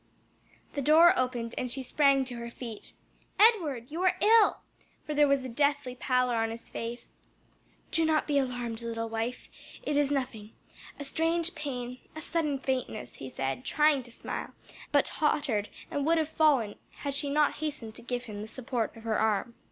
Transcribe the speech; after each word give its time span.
The 0.73 0.81
door 0.81 1.13
opened 1.15 1.53
and 1.59 1.71
she 1.71 1.83
sprang 1.83 2.25
to 2.25 2.37
her 2.37 2.49
feet. 2.49 2.93
"Edward! 3.39 3.91
you 3.91 4.01
are 4.01 4.17
ill!" 4.19 4.61
for 5.05 5.13
there 5.13 5.27
was 5.27 5.45
a 5.45 5.47
deathly 5.47 5.93
pallor 5.93 6.33
on 6.37 6.49
his 6.49 6.71
face. 6.71 7.17
"Do 7.91 8.03
not 8.03 8.25
be 8.25 8.39
alarmed, 8.39 8.81
little 8.81 9.09
wife; 9.09 9.47
it 9.83 9.97
is 9.97 10.11
nothing 10.11 10.53
a 10.99 11.03
strange 11.03 11.53
pain, 11.53 11.99
a 12.15 12.21
sudden 12.23 12.57
faintness," 12.57 13.17
he 13.17 13.29
said, 13.29 13.63
trying 13.63 14.01
to 14.01 14.11
smile, 14.11 14.55
but 14.91 15.05
tottered 15.05 15.69
and 15.91 16.03
would 16.07 16.17
have 16.17 16.29
fallen 16.29 16.79
had 17.05 17.13
she 17.13 17.29
not 17.29 17.57
hastened 17.57 17.93
to 17.93 18.01
give 18.01 18.23
him 18.23 18.41
the 18.41 18.47
support 18.47 18.97
of 18.97 19.03
her 19.03 19.19
arm. 19.19 19.53